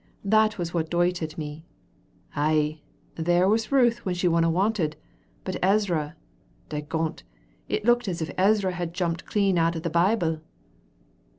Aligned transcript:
That 0.25 0.57
was 0.57 0.73
what 0.73 0.89
doited 0.89 1.37
me. 1.37 1.63
Ay, 2.35 2.81
there 3.13 3.47
was 3.47 3.71
Ruth 3.71 4.03
when 4.03 4.15
she 4.15 4.27
wasna 4.27 4.49
wanted, 4.49 4.95
but 5.43 5.57
Ezra, 5.61 6.15
dagont, 6.69 7.21
it 7.69 7.85
looked 7.85 8.07
as 8.07 8.19
if 8.19 8.31
Ezra 8.35 8.71
had 8.71 8.95
jumped 8.95 9.27
clean 9.27 9.59
out 9.59 9.75
o' 9.75 9.79
the 9.79 9.91
Bible." 9.91 10.41